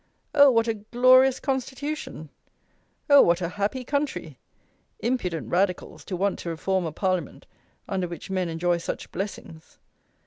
Oh! 0.33 0.49
what 0.49 0.67
a 0.67 0.73
'glorious 0.73 1.39
Constitution!' 1.39 2.29
'Oh! 3.07 3.21
what 3.21 3.39
a 3.39 3.49
happy 3.49 3.83
country! 3.83 4.39
Impudent 5.01 5.47
Radicals, 5.51 6.03
to 6.05 6.15
want 6.15 6.39
to 6.39 6.49
reform 6.49 6.85
a 6.85 6.91
Parliament, 6.91 7.45
under 7.87 8.07
which 8.07 8.31
men 8.31 8.49
enjoy 8.49 8.79
such 8.79 9.11
blessings! 9.11 9.77